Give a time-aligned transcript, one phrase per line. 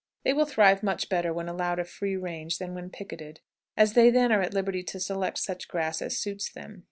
[0.23, 3.39] They will thrive much better when allowed a free range than when picketed,
[3.77, 6.79] as they then are at liberty to select such grass as suits them.